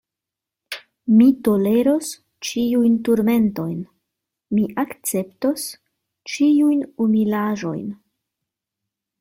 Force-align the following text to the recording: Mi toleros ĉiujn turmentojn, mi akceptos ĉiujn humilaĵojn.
Mi 1.17 1.27
toleros 1.47 2.09
ĉiujn 2.51 2.95
turmentojn, 3.09 3.77
mi 4.59 4.65
akceptos 4.85 5.69
ĉiujn 6.35 6.83
humilaĵojn. 7.03 7.89